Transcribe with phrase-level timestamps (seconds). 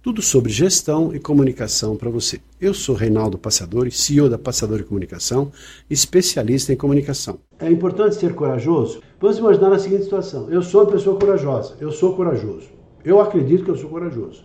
[0.00, 2.40] Tudo sobre gestão e comunicação para você.
[2.60, 5.50] Eu sou Reinaldo Passadori, CEO da Passadori Comunicação,
[5.90, 7.40] especialista em comunicação.
[7.58, 9.00] É importante ser corajoso?
[9.20, 12.68] Vamos imaginar a seguinte situação: eu sou uma pessoa corajosa, eu sou corajoso.
[13.04, 14.44] Eu acredito que eu sou corajoso.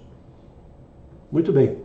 [1.32, 1.78] Muito bem.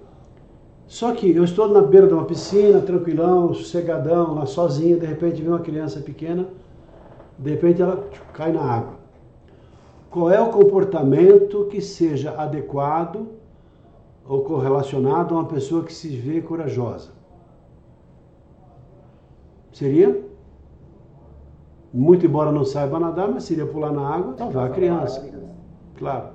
[0.87, 5.43] Só que eu estou na beira de uma piscina, tranquilão, sossegadão, lá sozinho, de repente
[5.43, 6.49] vem uma criança pequena,
[7.39, 8.95] de repente ela cai na água.
[10.09, 13.37] Qual é o comportamento que seja adequado
[14.29, 17.11] ou correlacionado a uma pessoa que se vê corajosa?
[19.73, 20.23] Seria?
[21.93, 25.27] Muito embora não saiba nadar, mas seria pular na água, salvar a criança.
[25.97, 26.29] Claro.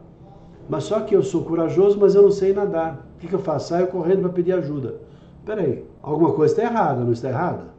[0.68, 3.08] Mas só que eu sou corajoso, mas eu não sei nadar.
[3.16, 3.70] O que, que eu faço?
[3.70, 5.02] Saio correndo para pedir ajuda.
[5.46, 7.74] Peraí, alguma coisa está errada, não está errada?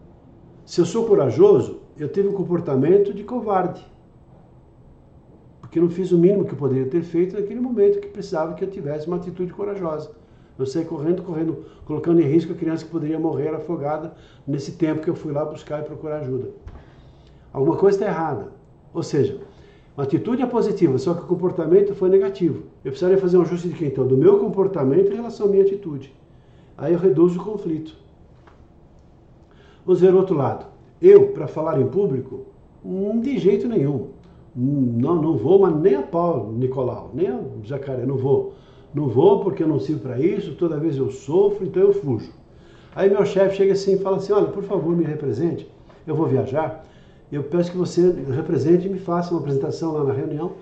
[0.65, 3.85] Se eu sou corajoso, eu tive um comportamento de covarde.
[5.75, 8.55] Porque eu não fiz o mínimo que eu poderia ter feito naquele momento que precisava
[8.55, 10.13] que eu tivesse uma atitude corajosa.
[10.57, 14.15] Eu saí correndo, correndo, colocando em risco a criança que poderia morrer afogada
[14.47, 16.51] nesse tempo que eu fui lá buscar e procurar ajuda.
[17.53, 18.53] Alguma coisa está errada.
[18.93, 19.41] Ou seja,
[19.97, 22.63] uma atitude é positiva, só que o comportamento foi negativo.
[22.85, 23.89] Eu precisaria fazer um ajuste de quem?
[23.89, 26.15] Então, do meu comportamento em relação à minha atitude.
[26.79, 27.97] Aí eu reduzo o conflito.
[29.85, 30.67] Vamos ver o outro lado.
[31.03, 32.47] Eu, para falar em público,
[32.85, 34.14] hum, de jeito nenhum.
[34.57, 38.55] Não, não vou, mas nem a pau, Nicolau, nem a jacaré, não vou.
[38.95, 42.31] Não vou porque eu não sirvo para isso, toda vez eu sofro, então eu fujo.
[42.95, 45.69] Aí meu chefe chega assim e fala assim: olha, por favor, me represente,
[46.07, 46.85] eu vou viajar,
[47.33, 50.53] eu peço que você represente e me faça uma apresentação lá na reunião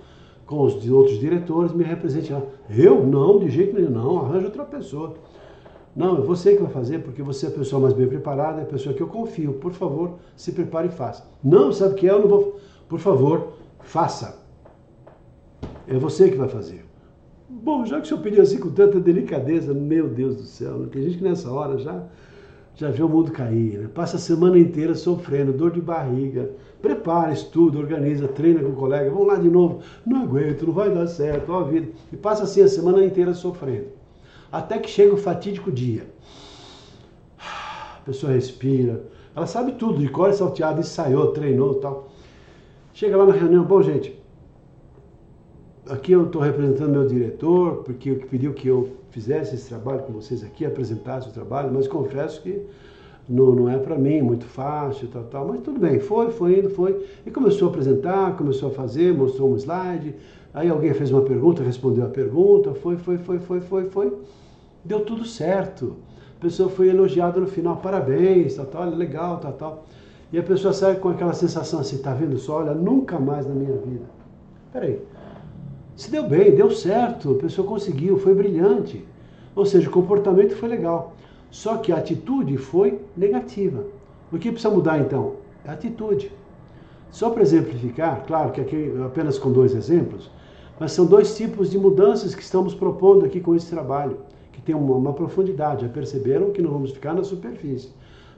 [0.47, 2.41] com os outros diretores, me represente lá.
[2.69, 3.05] Eu?
[3.05, 5.13] Não, de jeito nenhum, não, arranja outra pessoa.
[5.95, 8.63] Não, é você que vai fazer, porque você é a pessoa mais bem preparada, é
[8.63, 9.53] a pessoa que eu confio.
[9.53, 11.23] Por favor, se prepare e faça.
[11.43, 12.11] Não, sabe o que é?
[12.11, 12.59] Eu não vou.
[12.89, 14.41] Por favor, faça.
[15.87, 16.85] É você que vai fazer.
[17.49, 20.87] Bom, já que o senhor pediu assim com tanta delicadeza, meu Deus do céu, né?
[20.91, 22.03] tem gente que nessa hora já,
[22.75, 23.89] já vê o mundo cair, né?
[23.93, 26.49] passa a semana inteira sofrendo, dor de barriga,
[26.81, 30.89] prepara, estuda, organiza, treina com o colega, vamos lá de novo, não aguento, não vai
[30.89, 33.87] dar certo, ó a vida, e passa assim a semana inteira sofrendo.
[34.51, 36.07] Até que chega o fatídico dia.
[37.37, 39.03] A pessoa respira,
[39.35, 42.12] ela sabe tudo, de cor salteado, ensaiou, treinou tal.
[42.95, 44.15] Chega lá na reunião, bom gente,
[45.89, 50.43] aqui eu estou representando meu diretor, porque pediu que eu fizesse esse trabalho com vocês
[50.43, 52.61] aqui, apresentasse o trabalho, mas confesso que
[53.27, 56.69] não, não é para mim muito fácil, tal, tal, mas tudo bem, foi, foi indo,
[56.69, 60.13] foi, e começou a apresentar, começou a fazer, mostrou um slide,
[60.53, 64.13] aí alguém fez uma pergunta, respondeu a pergunta, foi, foi, foi, foi, foi, foi,
[64.85, 65.95] deu tudo certo,
[66.37, 69.85] a pessoa foi elogiada no final, parabéns, tal, tal, legal, tal, tal,
[70.33, 72.57] e a pessoa sai com aquela sensação assim, tá vendo só?
[72.57, 74.05] Olha, nunca mais na minha vida.
[74.71, 74.99] Peraí.
[75.95, 79.05] Se deu bem, deu certo, a pessoa conseguiu, foi brilhante.
[79.55, 81.13] Ou seja, o comportamento foi legal.
[81.51, 83.83] Só que a atitude foi negativa.
[84.31, 85.35] O que precisa mudar então?
[85.67, 86.31] A atitude.
[87.11, 90.31] Só para exemplificar, claro que aqui apenas com dois exemplos,
[90.79, 94.17] mas são dois tipos de mudanças que estamos propondo aqui com esse trabalho,
[94.51, 95.85] que tem uma, uma profundidade.
[95.85, 97.91] Já perceberam que não vamos ficar na superfície.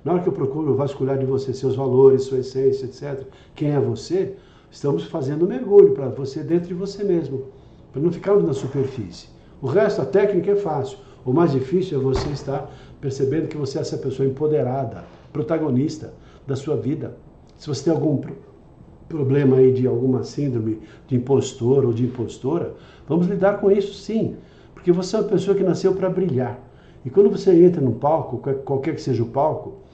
[0.06, 3.80] Na hora que eu procuro vasculhar de você seus valores, sua essência, etc., quem é
[3.80, 4.36] você,
[4.70, 7.46] estamos fazendo um mergulho para você dentro de você mesmo,
[7.92, 9.30] para não ficarmos na superfície.
[9.60, 11.00] O resto, a técnica é fácil.
[11.26, 12.72] O mais difícil é você estar
[13.02, 16.14] percebendo que você é essa pessoa empoderada, protagonista
[16.46, 17.18] da sua vida.
[17.58, 18.22] Se você tem algum
[19.10, 22.76] problema aí de alguma síndrome de impostor ou de impostora,
[23.08, 24.36] vamos lidar com isso sim,
[24.76, 26.60] porque você é uma pessoa que nasceu para brilhar.
[27.04, 29.85] E quando você entra no palco, qualquer que seja o palco,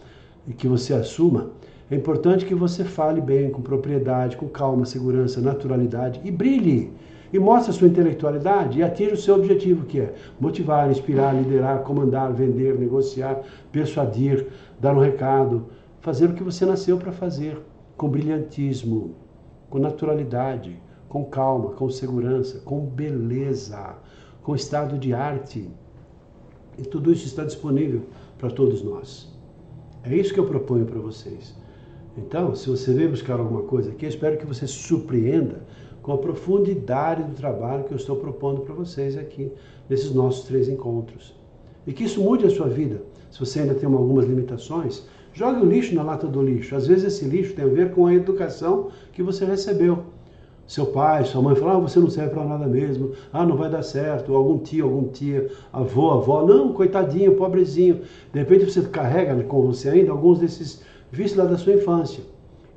[0.48, 1.52] e que você assuma,
[1.90, 6.94] é importante que você fale bem, com propriedade, com calma, segurança, naturalidade e brilhe.
[7.34, 11.80] E mostre a sua intelectualidade e atinja o seu objetivo, que é motivar, inspirar, liderar,
[11.84, 13.42] comandar, vender, negociar,
[13.72, 14.48] persuadir,
[14.80, 15.68] dar um recado,
[16.00, 17.58] fazer o que você nasceu para fazer,
[17.98, 19.16] com brilhantismo,
[19.70, 23.96] com naturalidade, com calma, com segurança, com beleza,
[24.44, 25.70] com estado de arte.
[26.78, 28.04] E tudo isso está disponível
[28.38, 29.31] para todos nós.
[30.04, 31.56] É isso que eu proponho para vocês.
[32.18, 35.62] Então, se você veio buscar alguma coisa aqui, eu espero que você se surpreenda
[36.02, 39.52] com a profundidade do trabalho que eu estou propondo para vocês aqui
[39.88, 41.36] nesses nossos três encontros.
[41.86, 43.04] E que isso mude a sua vida.
[43.30, 46.76] Se você ainda tem algumas limitações, jogue o lixo na lata do lixo.
[46.76, 50.04] Às vezes esse lixo tem a ver com a educação que você recebeu.
[50.68, 53.70] Seu pai, sua mãe falou, ah, você não serve para nada mesmo, ah, não vai
[53.70, 58.02] dar certo, algum tio, algum tia, avô, avó, não, coitadinho, pobrezinho.
[58.32, 60.82] De repente você carrega com você ainda alguns desses
[61.12, 62.24] vícios lá da sua infância.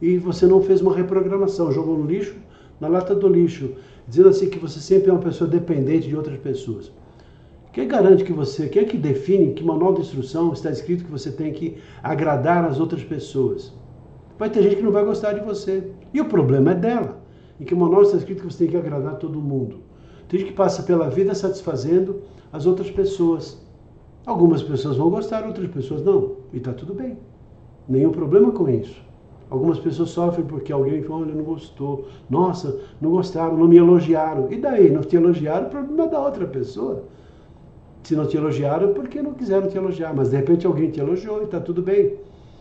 [0.03, 2.35] E você não fez uma reprogramação, jogou no lixo,
[2.81, 3.71] na lata do lixo,
[4.09, 6.91] dizendo assim que você sempre é uma pessoa dependente de outras pessoas.
[7.73, 11.11] Quem garante que você, quem é que define que manual de instrução está escrito que
[11.11, 13.73] você tem que agradar as outras pessoas?
[14.39, 15.91] Vai ter gente que não vai gostar de você.
[16.13, 17.24] E o problema é dela.
[17.61, 19.79] Em que o manual está escrito que você tem que agradar todo mundo.
[20.29, 22.23] Tem gente que passa pela vida satisfazendo
[22.53, 23.63] as outras pessoas.
[24.27, 26.37] Algumas pessoas vão gostar, outras pessoas não.
[26.53, 27.19] E está tudo bem.
[27.89, 29.03] Nenhum problema com isso.
[29.51, 32.09] Algumas pessoas sofrem porque alguém falou, olha, não gostou.
[32.29, 34.51] Nossa, não gostaram, não me elogiaram.
[34.51, 34.91] E daí?
[34.91, 37.05] Não te elogiaram, o problema é da outra pessoa.
[38.03, 40.15] Se não te elogiaram, porque não quiseram te elogiar.
[40.15, 42.17] Mas de repente alguém te elogiou e está tudo bem.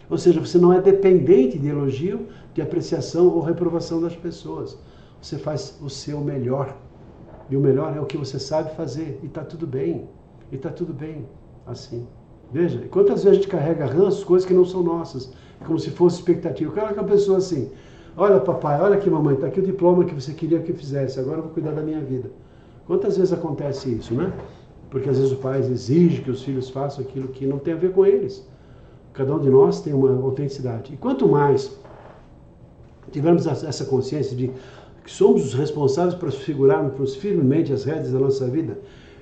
[0.10, 4.78] Ou seja, você não é dependente de elogio, de apreciação ou reprovação das pessoas.
[5.22, 6.78] Você faz o seu melhor.
[7.50, 9.20] E o melhor é o que você sabe fazer.
[9.24, 10.08] E está tudo bem.
[10.52, 11.26] E está tudo bem
[11.66, 12.06] assim.
[12.52, 15.32] Veja, quantas vezes a gente carrega ranços, coisas que não são nossas,
[15.66, 16.70] como se fosse expectativa.
[16.70, 17.72] O cara é uma pessoa assim,
[18.16, 21.20] olha papai, olha aqui mamãe, está aqui o diploma que você queria que eu fizesse,
[21.20, 22.30] agora eu vou cuidar da minha vida.
[22.86, 24.32] Quantas vezes acontece isso, né?
[24.94, 27.78] porque às vezes o pai exige que os filhos façam aquilo que não tem a
[27.78, 28.48] ver com eles.
[29.14, 30.94] Cada um de nós tem uma autenticidade.
[30.94, 31.78] E quanto mais
[33.12, 34.52] tivermos essa consciência de
[35.04, 38.80] que somos os responsáveis por segurarmos firmemente as redes da nossa vida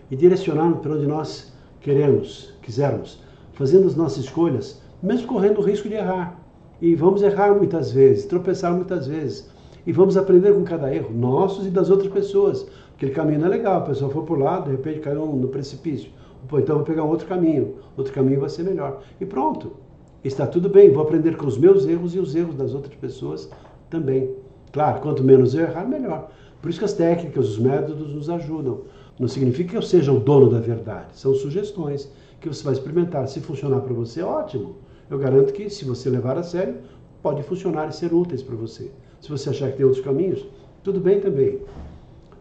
[0.10, 1.52] e direcionarmos para onde nós
[1.82, 3.20] queremos, quisermos,
[3.54, 6.40] fazendo as nossas escolhas, mesmo correndo o risco de errar.
[6.82, 9.50] E vamos errar muitas vezes, tropeçar muitas vezes.
[9.86, 12.68] E vamos aprender com cada erro, nossos e das outras pessoas.
[12.96, 16.12] Aquele caminho não é legal, a pessoa foi por lá, de repente caiu no precipício.
[16.48, 19.02] Pô, então vou pegar um outro caminho, outro caminho vai ser melhor.
[19.20, 19.74] E pronto,
[20.23, 23.50] está tudo bem, vou aprender com os meus erros e os erros das outras pessoas
[23.89, 24.35] também.
[24.71, 26.31] Claro, quanto menos eu errar, melhor.
[26.62, 28.81] Por isso que as técnicas, os métodos nos ajudam.
[29.19, 33.27] Não significa que eu seja o dono da verdade, são sugestões que você vai experimentar.
[33.27, 34.75] Se funcionar para você, ótimo.
[35.09, 36.75] Eu garanto que, se você levar a sério,
[37.21, 38.89] pode funcionar e ser úteis para você.
[39.19, 40.45] Se você achar que tem outros caminhos,
[40.83, 41.59] tudo bem também.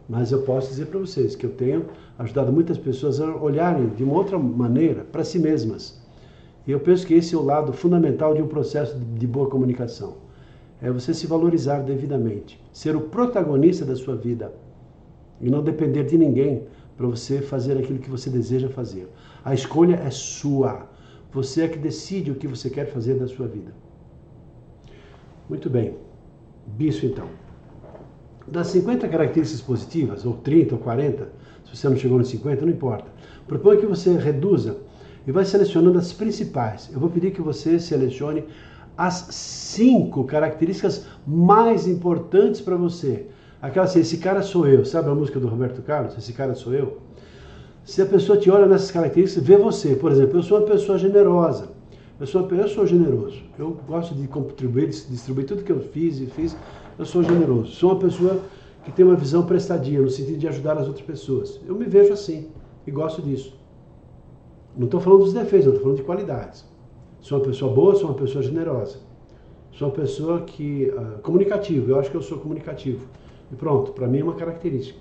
[0.08, 1.86] Mas eu posso dizer para vocês que eu tenho
[2.18, 5.99] ajudado muitas pessoas a olharem de uma outra maneira para si mesmas.
[6.70, 10.18] E eu penso que esse é o lado fundamental de um processo de boa comunicação.
[10.80, 14.54] É você se valorizar devidamente, ser o protagonista da sua vida
[15.40, 16.62] e não depender de ninguém
[16.96, 19.08] para você fazer aquilo que você deseja fazer.
[19.44, 20.88] A escolha é sua.
[21.32, 23.72] Você é que decide o que você quer fazer da sua vida.
[25.48, 25.96] Muito bem.
[26.68, 27.26] Bicho então.
[28.46, 31.32] Das 50 características positivas, ou 30 ou 40,
[31.64, 33.10] se você não chegou nos 50, não importa.
[33.48, 34.88] Propõe que você reduza
[35.26, 36.90] e vai selecionando as principais.
[36.92, 38.44] Eu vou pedir que você selecione
[38.96, 43.26] as cinco características mais importantes para você.
[43.62, 44.84] Aquela assim, esse cara sou eu.
[44.84, 46.16] Sabe a música do Roberto Carlos?
[46.16, 46.98] Esse cara sou eu.
[47.84, 49.94] Se a pessoa te olha nessas características, vê você.
[49.94, 51.70] Por exemplo, eu sou uma pessoa generosa.
[52.18, 53.42] Eu sou, eu sou generoso.
[53.58, 56.56] Eu gosto de contribuir, de distribuir tudo que eu fiz e fiz
[56.98, 57.72] eu sou generoso.
[57.72, 58.42] Sou uma pessoa
[58.84, 61.58] que tem uma visão prestadia, no sentido de ajudar as outras pessoas.
[61.66, 62.48] Eu me vejo assim
[62.86, 63.58] e gosto disso.
[64.76, 66.64] Não estou falando dos defeitos, estou falando de qualidades.
[67.20, 68.98] Sou uma pessoa boa, sou uma pessoa generosa.
[69.72, 70.92] Sou uma pessoa que.
[70.94, 73.06] Uh, comunicativo, eu acho que eu sou comunicativo.
[73.52, 74.98] E pronto, para mim é uma característica.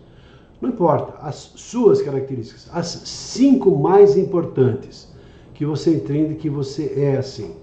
[0.62, 5.14] Não importa, as suas características, as cinco mais importantes
[5.54, 7.56] que você entende que você é assim.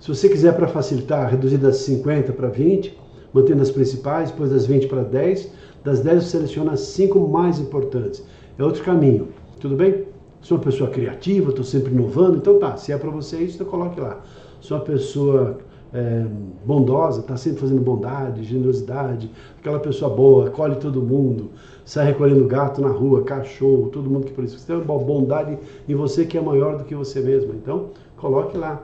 [0.00, 2.98] Se você quiser, para facilitar, reduzir das 50 para 20,
[3.32, 5.52] mantendo as principais, depois das 20 para 10.
[5.84, 8.24] Das 10 você seleciona as 5 mais importantes.
[8.58, 9.28] É outro caminho.
[9.60, 10.05] Tudo bem?
[10.46, 13.66] Sou uma pessoa criativa, estou sempre inovando, então tá, se é para você isso, então
[13.66, 14.22] coloque lá.
[14.60, 15.58] Sou uma pessoa
[15.92, 16.24] é,
[16.64, 21.50] bondosa, está sempre fazendo bondade, generosidade, aquela pessoa boa, acolhe todo mundo,
[21.84, 24.60] sai recolhendo gato na rua, cachorro, todo mundo que precisa.
[24.60, 27.52] Você tem uma bondade em você que é maior do que você mesmo.
[27.52, 28.80] Então, coloque lá.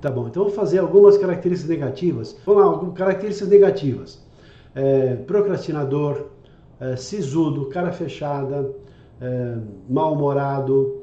[0.00, 2.34] Tá bom, então vou fazer algumas características negativas.
[2.46, 4.22] Vamos lá, algumas características negativas.
[4.74, 6.28] É, procrastinador,
[6.80, 8.72] é, sisudo, cara fechada,
[9.20, 9.56] é,
[9.88, 11.02] mal-humorado.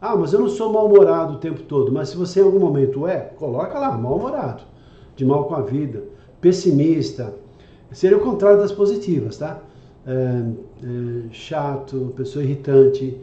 [0.00, 1.92] Ah, mas eu não sou mal-humorado o tempo todo.
[1.92, 4.62] Mas se você em algum momento é, coloca lá, mal-humorado,
[5.16, 6.04] de mal com a vida,
[6.40, 7.34] pessimista.
[7.92, 9.60] Seria o contrário das positivas, tá?
[10.06, 13.16] É, é, chato, pessoa irritante,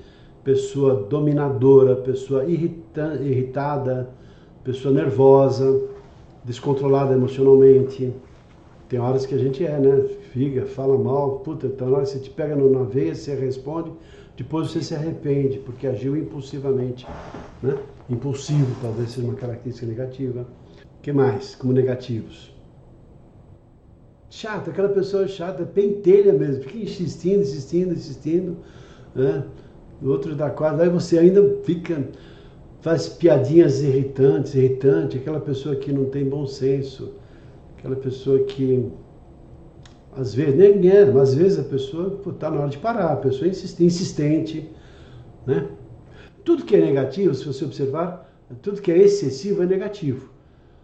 [0.44, 4.10] pessoa dominadora, pessoa irrita, irritada,
[4.64, 5.82] pessoa nervosa,
[6.44, 8.14] descontrolada emocionalmente.
[8.90, 10.04] Tem horas que a gente é, né?
[10.32, 13.92] Figa, fala mal, puta, então na hora que você te pega na veia, você responde,
[14.38, 17.06] depois você se arrepende porque agiu impulsivamente.
[17.62, 17.78] Né?
[18.10, 20.42] Impulsivo talvez seja uma característica negativa.
[20.42, 22.54] O que mais como negativos?
[24.30, 28.58] Chato, aquela pessoa chata, pentelha mesmo, fica insistindo, insistindo, insistindo.
[29.14, 29.44] Né?
[30.02, 32.08] O outro dá quase, aí você ainda fica,
[32.82, 37.14] faz piadinhas irritantes, irritante, aquela pessoa que não tem bom senso,
[37.78, 38.90] aquela pessoa que
[40.16, 43.16] às vezes, nem é, mas às vezes a pessoa está na hora de parar, a
[43.16, 44.70] pessoa é insistente,
[45.46, 45.68] né?
[46.44, 48.30] Tudo que é negativo, se você observar,
[48.62, 50.30] tudo que é excessivo é negativo.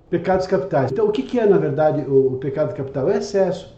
[0.10, 0.92] Pecados capitais.
[0.92, 3.10] Então, o que, é, na verdade, o, o pecado capital?
[3.10, 3.76] É excesso.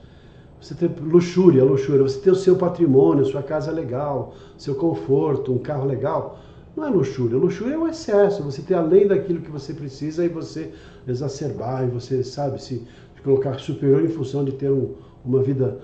[0.61, 2.03] Você tem luxúria, luxúria.
[2.03, 6.39] Você tem o seu patrimônio, sua casa legal, seu conforto, um carro legal.
[6.75, 7.37] Não é luxúria.
[7.37, 8.43] Luxúria é o excesso.
[8.43, 10.71] Você tem além daquilo que você precisa e você
[11.07, 12.85] exacerbar, e você, sabe, se
[13.23, 14.93] colocar superior em função de ter um,
[15.25, 15.79] uma vida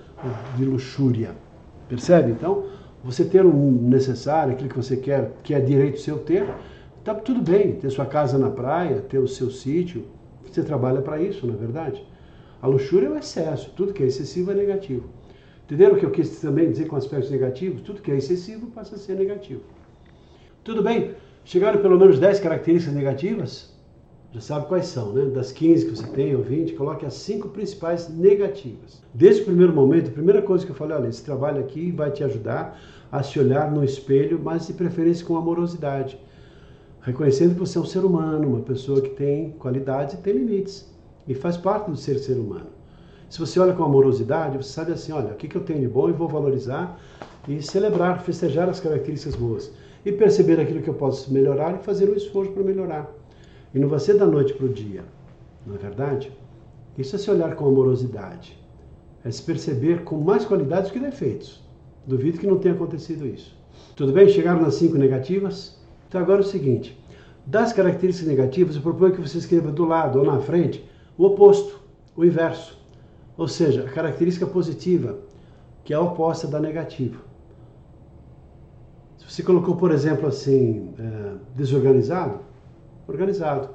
[0.56, 1.34] de luxúria.
[1.88, 2.32] Percebe?
[2.32, 2.64] Então,
[3.04, 6.46] você ter o necessário, aquilo que você quer, que é direito seu ter,
[7.04, 7.72] tá tudo bem.
[7.76, 10.04] Ter sua casa na praia, ter o seu sítio,
[10.44, 12.04] você trabalha para isso, não é verdade?
[12.60, 15.04] A luxúria é o excesso, tudo que é excessivo é negativo.
[15.64, 17.82] Entenderam o que eu quis também dizer com aspectos negativos?
[17.82, 19.62] Tudo que é excessivo passa a ser negativo.
[20.64, 21.14] Tudo bem?
[21.44, 23.75] Chegaram pelo menos 10 características negativas?
[24.36, 25.24] Já sabe quais são, né?
[25.30, 29.00] Das 15 que você tem ou 20, coloque as cinco principais negativas.
[29.14, 32.10] Desde o primeiro momento, a primeira coisa que eu falei, olha, esse trabalho aqui vai
[32.10, 32.78] te ajudar
[33.10, 36.20] a se olhar no espelho, mas de preferência com amorosidade.
[37.00, 40.86] Reconhecendo que você é um ser humano, uma pessoa que tem qualidades e tem limites.
[41.26, 42.66] E faz parte do ser ser humano.
[43.30, 45.88] Se você olha com amorosidade, você sabe assim, olha, o que, que eu tenho de
[45.88, 47.00] bom e vou valorizar
[47.48, 49.72] e celebrar, festejar as características boas.
[50.04, 53.10] E perceber aquilo que eu posso melhorar e fazer um esforço para melhorar.
[53.76, 55.04] E não vai ser da noite para o dia,
[55.66, 56.32] não é verdade?
[56.96, 58.58] Isso é se olhar com amorosidade.
[59.22, 61.62] É se perceber com mais qualidades que defeitos.
[62.06, 63.54] Duvido que não tenha acontecido isso.
[63.94, 64.30] Tudo bem?
[64.30, 65.78] Chegaram nas cinco negativas?
[66.08, 66.98] Então agora é o seguinte.
[67.44, 70.82] Das características negativas, eu proponho que você escreva do lado ou na frente
[71.18, 71.78] o oposto,
[72.16, 72.78] o inverso.
[73.36, 75.18] Ou seja, a característica positiva,
[75.84, 77.20] que é a oposta da negativa.
[79.18, 82.46] Se você colocou, por exemplo, assim, é, desorganizado,
[83.06, 83.70] organizado.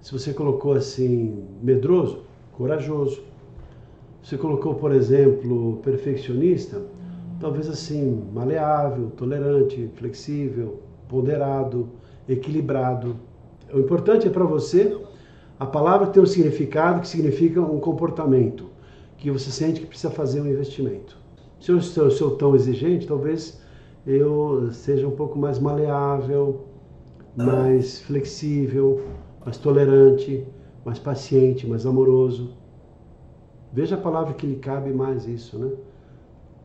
[0.00, 3.22] Se você colocou assim, medroso, corajoso.
[4.22, 6.82] Você colocou, por exemplo, perfeccionista,
[7.40, 11.88] talvez assim, maleável, tolerante, flexível, ponderado,
[12.28, 13.16] equilibrado.
[13.72, 14.98] O importante é para você
[15.58, 18.70] a palavra ter um significado que significa um comportamento,
[19.18, 21.18] que você sente que precisa fazer um investimento.
[21.60, 23.60] Se eu sou tão exigente, talvez
[24.06, 26.64] eu seja um pouco mais maleável,
[27.36, 29.02] mais flexível,
[29.44, 30.46] mais tolerante,
[30.84, 32.54] mais paciente, mais amoroso.
[33.72, 35.70] Veja a palavra que lhe cabe mais isso, né?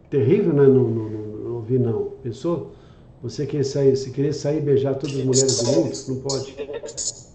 [0.09, 0.63] Terrível, né?
[0.63, 2.11] Não, não, não, ouvir não.
[2.21, 2.71] Pensou?
[3.21, 6.53] Você quer sair, se querer sair e beijar todas as mulheres do mundo, não pode.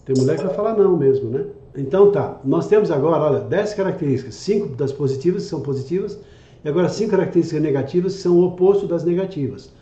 [0.05, 1.47] Tem mulher que vai falar não mesmo, né?
[1.77, 6.19] Então tá, nós temos agora, olha, 10 características, 5 das positivas são positivas,
[6.65, 9.73] e agora 5 características negativas são o oposto das negativas.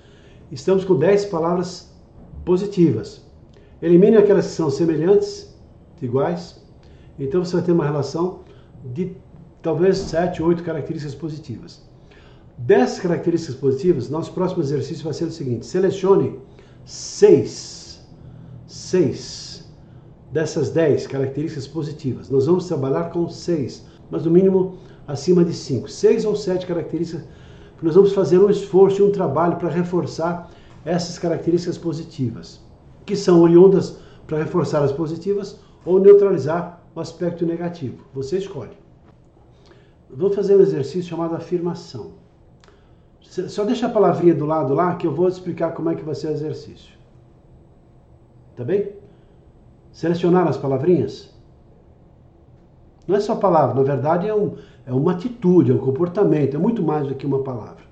[0.50, 1.92] Estamos com 10 palavras
[2.44, 3.21] positivas.
[3.82, 5.52] Elimine aquelas que são semelhantes,
[6.00, 6.62] iguais.
[7.18, 8.44] Então você vai ter uma relação
[8.94, 9.16] de
[9.60, 11.82] talvez 7, 8 características positivas.
[12.56, 16.38] Dessas características positivas, nosso próximo exercício vai ser o seguinte: selecione
[16.84, 18.06] seis,
[18.68, 19.68] seis
[20.30, 22.30] dessas 10 características positivas.
[22.30, 27.24] Nós vamos trabalhar com seis, mas no mínimo acima de cinco, seis ou sete características.
[27.82, 30.48] Nós vamos fazer um esforço e um trabalho para reforçar
[30.84, 32.60] essas características positivas
[33.04, 38.04] que são oriundas para reforçar as positivas ou neutralizar o aspecto negativo.
[38.14, 38.76] Você escolhe.
[40.09, 42.12] Vou fazer um exercício chamado afirmação.
[43.21, 46.14] Só deixa a palavrinha do lado lá que eu vou explicar como é que vai
[46.14, 46.94] ser o exercício.
[48.54, 48.92] Tá bem?
[49.90, 51.32] Selecionar as palavrinhas?
[53.06, 54.56] Não é só palavra, na verdade é, um,
[54.87, 57.82] é uma atitude, é um comportamento, é muito mais do que uma palavra.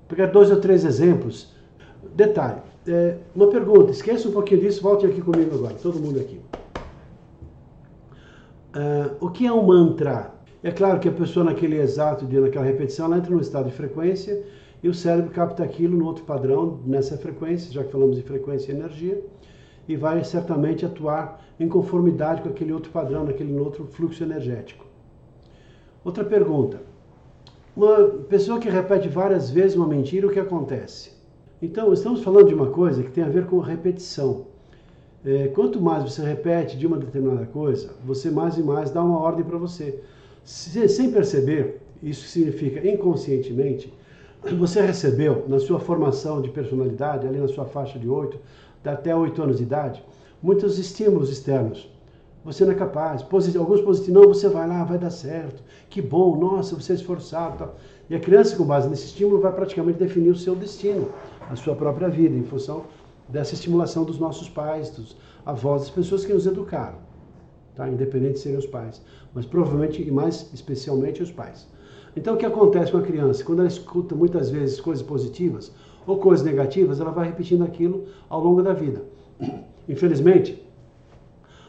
[0.00, 1.54] Vou pegar dois ou três exemplos.
[2.14, 6.40] Detalhe, é, uma pergunta, esqueça um pouquinho disso, volte aqui comigo agora, todo mundo aqui.
[8.74, 10.32] Uh, o que é um mantra?
[10.62, 13.74] É claro que a pessoa naquele exato dia, naquela repetição, ela entra num estado de
[13.74, 14.44] frequência
[14.82, 18.72] e o cérebro capta aquilo no outro padrão, nessa frequência, já que falamos de frequência
[18.72, 19.22] e energia,
[19.88, 24.86] e vai certamente atuar em conformidade com aquele outro padrão, naquele outro fluxo energético.
[26.04, 26.80] Outra pergunta.
[27.76, 31.19] Uma pessoa que repete várias vezes uma mentira, o que acontece?
[31.62, 34.46] Então, estamos falando de uma coisa que tem a ver com repetição.
[35.22, 39.18] É, quanto mais você repete de uma determinada coisa, você mais e mais dá uma
[39.18, 40.00] ordem para você.
[40.42, 43.92] Se, sem perceber, isso significa inconscientemente,
[44.58, 48.38] você recebeu na sua formação de personalidade, ali na sua faixa de 8,
[48.82, 50.02] até 8 anos de idade,
[50.42, 51.90] muitos estímulos externos.
[52.42, 53.22] Você não é capaz.
[53.54, 55.62] alguns positivos, não, você vai lá, vai dar certo.
[55.90, 57.58] Que bom, nossa, você é esforçado.
[57.58, 57.76] Tal.
[58.08, 61.10] E a criança, com base nesse estímulo, vai praticamente definir o seu destino,
[61.50, 62.84] a sua própria vida, em função
[63.28, 66.98] dessa estimulação dos nossos pais, dos avós, das pessoas que nos educaram.
[67.74, 67.88] Tá?
[67.88, 69.02] Independente de serem os pais.
[69.34, 71.66] Mas provavelmente, e mais especialmente, os pais.
[72.16, 73.44] Então, o que acontece com a criança?
[73.44, 75.72] Quando ela escuta muitas vezes coisas positivas
[76.06, 79.02] ou coisas negativas, ela vai repetindo aquilo ao longo da vida.
[79.88, 80.64] Infelizmente,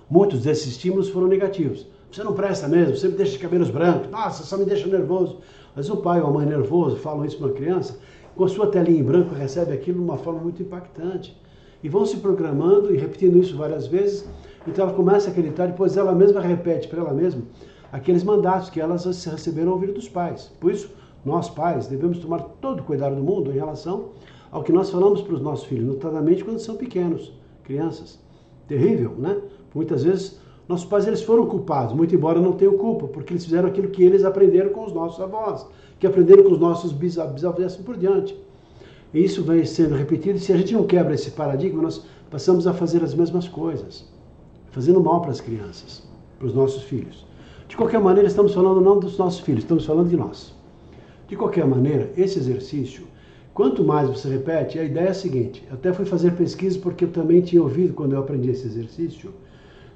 [0.09, 1.87] muitos desses estímulos foram negativos.
[2.11, 5.39] Você não presta mesmo, me deixa de cabelos brancos, nossa, só me deixa nervoso.
[5.75, 7.97] Mas o pai ou a mãe nervoso falam isso para uma criança,
[8.41, 11.39] com a sua telinha em branco recebe aquilo de uma forma muito impactante.
[11.83, 14.27] E vão se programando e repetindo isso várias vezes,
[14.67, 17.43] então ela começa a acreditar, depois ela mesma repete para ela mesma
[17.91, 20.51] aqueles mandatos que elas receberam ao ouvir dos pais.
[20.59, 20.89] Por isso,
[21.23, 24.09] nós pais devemos tomar todo o cuidado do mundo em relação
[24.49, 27.31] ao que nós falamos para os nossos filhos, notadamente quando são pequenos,
[27.63, 28.19] crianças.
[28.67, 29.37] Terrível, né?
[29.75, 33.67] Muitas vezes nossos pais eles foram culpados, muito embora não tenham culpa, porque eles fizeram
[33.67, 35.67] aquilo que eles aprenderam com os nossos avós,
[35.99, 38.35] que aprenderam com os nossos bisavós e assim por diante.
[39.13, 42.65] E isso vem sendo repetido, e se a gente não quebra esse paradigma, nós passamos
[42.65, 44.09] a fazer as mesmas coisas,
[44.71, 46.03] fazendo mal para as crianças,
[46.39, 47.25] para os nossos filhos.
[47.67, 50.55] De qualquer maneira, estamos falando não dos nossos filhos, estamos falando de nós.
[51.27, 53.05] De qualquer maneira, esse exercício,
[53.53, 57.11] quanto mais você repete, a ideia é a seguinte: até fui fazer pesquisa porque eu
[57.11, 59.33] também tinha ouvido quando eu aprendi esse exercício,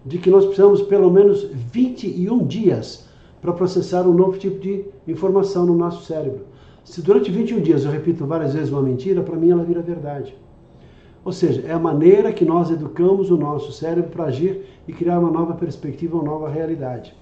[0.05, 3.07] de que nós precisamos pelo menos 21 dias
[3.41, 6.45] para processar um novo tipo de informação no nosso cérebro.
[6.83, 10.37] Se durante 21 dias eu repito várias vezes uma mentira, para mim ela vira verdade.
[11.23, 15.19] Ou seja, é a maneira que nós educamos o nosso cérebro para agir e criar
[15.19, 17.15] uma nova perspectiva, uma nova realidade.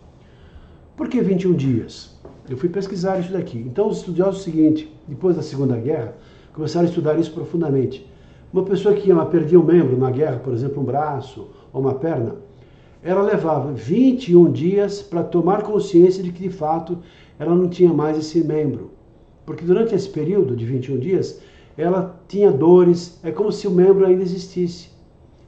[0.98, 2.14] Por que 21 dias?
[2.50, 3.58] Eu fui pesquisar isso daqui.
[3.58, 6.16] Então, os estudiosos, seguinte, depois da Segunda Guerra,
[6.54, 8.06] começaram a estudar isso profundamente.
[8.52, 12.36] Uma pessoa que perdia um membro na guerra, por exemplo, um braço ou uma perna,
[13.04, 17.00] ela levava 21 dias para tomar consciência de que, de fato,
[17.38, 18.92] ela não tinha mais esse membro.
[19.46, 21.42] Porque durante esse período de 21 dias,
[21.78, 24.90] ela tinha dores, é como se o membro ainda existisse.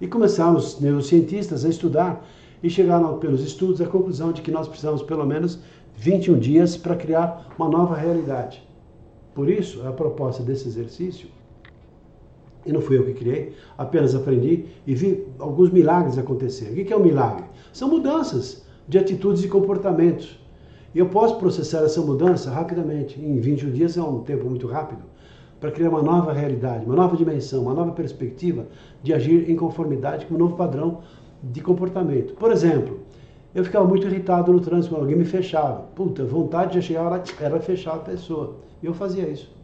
[0.02, 2.28] E começaram os neurocientistas a estudar
[2.62, 5.60] e chegaram pelos estudos à conclusão de que nós precisamos pelo menos
[5.96, 8.62] 21 dias para criar uma nova realidade.
[9.34, 11.30] Por isso, a proposta desse exercício,
[12.66, 16.72] e não fui eu que criei, apenas aprendi e vi alguns milagres acontecer.
[16.72, 17.46] O que é um milagre?
[17.72, 20.40] São mudanças de atitudes e comportamentos.
[20.94, 23.20] E eu posso processar essa mudança rapidamente.
[23.20, 25.04] Em 21 dias é um tempo muito rápido
[25.60, 28.68] para criar uma nova realidade, uma nova dimensão, uma nova perspectiva
[29.02, 31.00] de agir em conformidade com um novo padrão
[31.42, 32.34] de comportamento.
[32.36, 33.00] Por exemplo,
[33.54, 35.84] eu ficava muito irritado no trânsito quando alguém me fechava.
[35.96, 38.58] Puta, vontade de chegar era fechar a pessoa.
[38.84, 39.55] E eu fazia isso.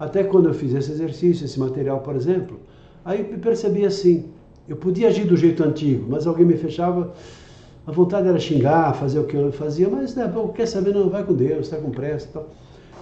[0.00, 2.58] Até quando eu fiz esse exercício, esse material, por exemplo,
[3.04, 4.30] aí eu percebi assim,
[4.66, 7.12] eu podia agir do jeito antigo, mas alguém me fechava,
[7.86, 11.22] a vontade era xingar, fazer o que eu fazia, mas né, quer saber, não, vai
[11.22, 12.48] com Deus, está com pressa e tal.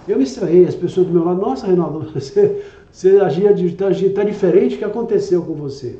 [0.09, 4.23] Eu me estranhei, as pessoas do meu lado, nossa, Reinaldo, você, você agia, está tá
[4.25, 5.97] diferente, o que aconteceu com você?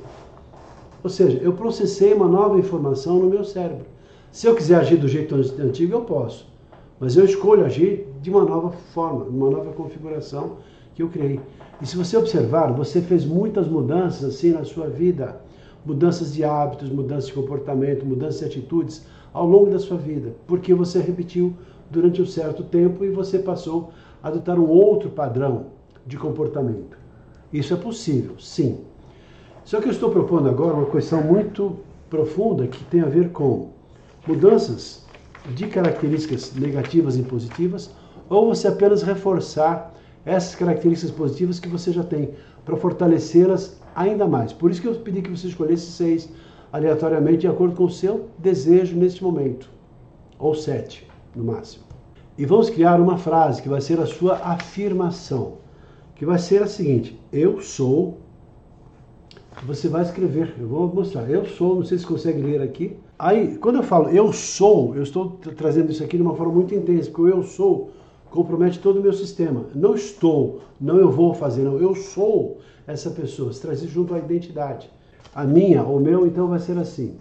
[1.02, 3.86] Ou seja, eu processei uma nova informação no meu cérebro.
[4.34, 6.46] Se eu quiser agir do jeito antigo, eu posso.
[7.00, 10.58] Mas eu escolho agir de uma nova forma, de uma nova configuração
[11.00, 11.40] que eu criei.
[11.82, 15.42] E se você observar, você fez muitas mudanças assim na sua vida.
[15.86, 20.34] Mudanças de hábitos, mudanças de comportamento, mudanças de atitudes ao longo da sua vida.
[20.46, 21.54] Porque você repetiu
[21.90, 25.68] durante um certo tempo e você passou a adotar um outro padrão
[26.06, 26.98] de comportamento.
[27.54, 28.80] Isso é possível, sim.
[29.64, 31.78] Só que eu estou propondo agora uma questão muito
[32.10, 33.70] profunda que tem a ver com
[34.28, 35.06] mudanças
[35.56, 37.90] de características negativas e positivas,
[38.30, 39.94] ou você apenas reforçar
[40.26, 42.32] essas características positivas que você já tem,
[42.66, 44.54] para fortalecê-las ainda mais.
[44.54, 46.30] Por isso que eu pedi que você escolhesse seis
[46.72, 49.70] aleatoriamente, de acordo com o seu desejo neste momento,
[50.38, 51.84] ou sete no máximo.
[52.38, 55.58] E vamos criar uma frase que vai ser a sua afirmação,
[56.16, 58.20] que vai ser a seguinte: Eu sou
[59.66, 60.56] você vai escrever.
[60.60, 61.30] Eu vou mostrar.
[61.30, 62.96] Eu sou, não sei se consegue ler aqui.
[63.18, 66.74] Aí, quando eu falo eu sou, eu estou trazendo isso aqui de uma forma muito
[66.74, 67.92] intensa, porque o eu sou
[68.32, 69.66] compromete todo o meu sistema.
[69.74, 71.78] Não estou, não eu vou fazer, não.
[71.78, 73.52] Eu sou essa pessoa.
[73.54, 74.90] Se traz junto à identidade.
[75.34, 77.16] A minha, o meu, então vai ser assim.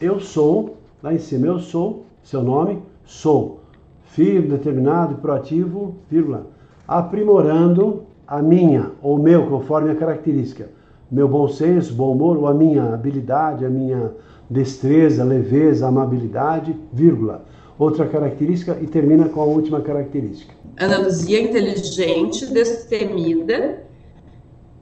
[0.00, 3.60] Eu sou, lá em cima, eu sou, seu nome, sou.
[4.04, 6.46] Firme, determinado, proativo, vírgula.
[6.86, 10.68] Aprimorando a minha, ou meu, conforme a característica
[11.14, 14.12] meu bom senso, bom humor, ou a minha habilidade, a minha
[14.50, 17.44] destreza, leveza, amabilidade, vírgula.
[17.78, 20.54] Outra característica e termina com a última característica.
[20.78, 23.84] Ana inteligente, destemida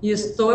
[0.02, 0.50] e estou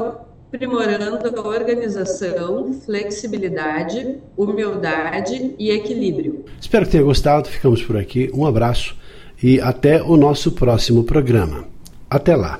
[0.48, 6.46] aprimorando a organização, flexibilidade, humildade e equilíbrio.
[6.60, 7.50] Espero que tenha gostado.
[7.50, 8.32] Ficamos por aqui.
[8.34, 8.96] Um abraço
[9.42, 11.66] e até o nosso próximo programa.
[12.10, 12.60] Até lá.